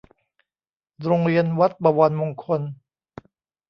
[1.05, 2.61] โรงเรียนวัดบวรมงคล